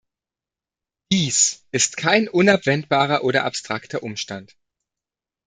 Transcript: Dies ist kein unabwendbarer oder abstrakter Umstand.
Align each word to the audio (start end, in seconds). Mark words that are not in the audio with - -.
Dies 1.11 1.67
ist 1.69 1.95
kein 1.95 2.27
unabwendbarer 2.27 3.23
oder 3.23 3.45
abstrakter 3.45 4.01
Umstand. 4.01 4.57